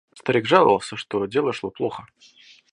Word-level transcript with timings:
Старик 0.15 0.47
жаловался, 0.47 0.95
что 0.95 1.27
дело 1.27 1.53
шло 1.53 1.69
плохо. 1.69 2.07